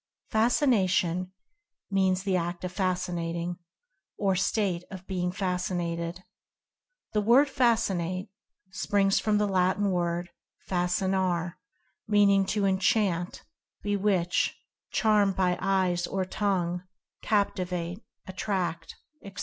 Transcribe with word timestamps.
"Fascination" 0.31 1.31
means 1.91 2.23
"the 2.23 2.35
act 2.35 2.63
of 2.63 2.71
Fascinating, 2.71 3.57
or 4.17 4.35
state 4.35 4.83
of 4.89 5.05
being 5.05 5.31
Fascinated." 5.31 6.23
The 7.13 7.21
word 7.21 7.47
"Fascinate" 7.47 8.29
springs 8.71 9.19
from 9.19 9.37
the 9.37 9.45
Latin 9.47 9.91
word 9.91 10.31
"Fascinare" 10.67 11.53
meaning 12.07 12.47
"to 12.47 12.65
enchant; 12.65 13.43
bewitch, 13.83 14.57
charm 14.89 15.33
by 15.33 15.55
eyes 15.61 16.07
or 16.07 16.25
tongue; 16.25 16.81
captivate, 17.21 18.03
attract," 18.27 18.95
etc. 19.23 19.39